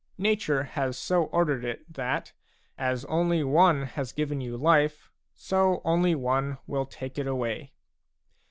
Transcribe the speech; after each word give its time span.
Nature 0.17 0.63
has 0.63 0.97
so 0.97 1.25
ordered 1.25 1.63
it 1.63 1.85
that, 1.93 2.33
as 2.75 3.05
only 3.05 3.43
one 3.43 3.83
has 3.83 4.11
given 4.11 4.41
you 4.41 4.57
life, 4.57 5.11
so 5.35 5.79
only 5.85 6.15
one 6.15 6.57
will 6.65 6.87
take 6.87 7.19
it 7.19 7.27
away. 7.27 7.71